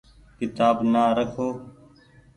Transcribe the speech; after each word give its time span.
ڪيتآب 0.37 0.77
نآ 0.93 1.03
رکو۔ 1.17 1.47